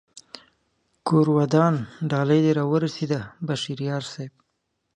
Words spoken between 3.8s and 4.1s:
یار